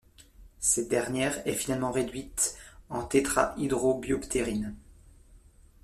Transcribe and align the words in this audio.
Cette 0.57 0.89
dernière 0.89 1.47
est 1.47 1.53
finalement 1.53 1.91
réduite 1.91 2.57
en 2.89 3.03
tétrahydrobioptérine. 3.03 4.75